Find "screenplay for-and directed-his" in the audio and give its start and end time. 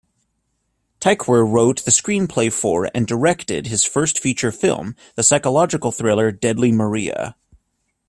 1.91-3.85